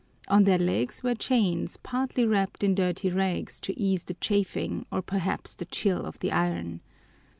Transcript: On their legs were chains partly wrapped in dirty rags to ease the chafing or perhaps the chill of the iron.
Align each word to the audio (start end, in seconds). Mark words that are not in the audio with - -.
On 0.27 0.45
their 0.45 0.57
legs 0.57 1.03
were 1.03 1.13
chains 1.13 1.77
partly 1.77 2.25
wrapped 2.25 2.63
in 2.63 2.73
dirty 2.73 3.11
rags 3.11 3.59
to 3.61 3.79
ease 3.79 4.01
the 4.05 4.15
chafing 4.15 4.83
or 4.91 5.03
perhaps 5.03 5.53
the 5.53 5.65
chill 5.65 6.07
of 6.07 6.17
the 6.21 6.31
iron. 6.31 6.81